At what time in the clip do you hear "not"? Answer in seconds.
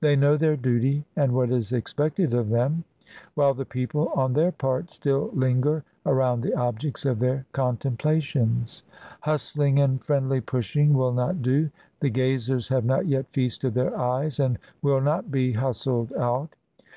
11.12-11.42, 12.84-13.06, 15.00-15.30